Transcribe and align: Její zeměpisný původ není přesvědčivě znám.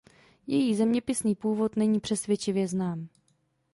Její 0.47 0.75
zeměpisný 0.75 1.35
původ 1.35 1.75
není 1.75 1.99
přesvědčivě 1.99 2.67
znám. 2.67 3.07